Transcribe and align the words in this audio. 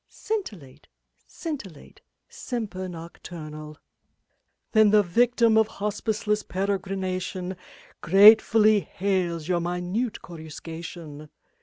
Scintillate, 0.09 0.87
scintillate, 1.27 2.01
semper 2.27 2.89
nocturnal. 2.89 3.73
Saintc 3.73 3.75
Margirie 3.75 4.65
4T7 4.65 4.71
Then 4.71 4.89
the 4.89 5.03
yictiin 5.03 5.57
of 5.59 5.67
hospiceless 5.67 6.43
peregrination 6.47 7.55
Gratefully 8.01 8.79
hails 8.79 9.47
your 9.47 9.59
minute 9.59 10.23
coruscation. 10.23 11.29